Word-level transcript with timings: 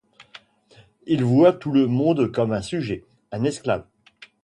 Il 1.05 1.23
voit 1.23 1.53
tout 1.53 1.71
le 1.71 1.85
monde 1.85 2.31
comme 2.31 2.53
un 2.53 2.63
sujet, 2.63 3.05
un 3.31 3.43
esclave. 3.43 3.85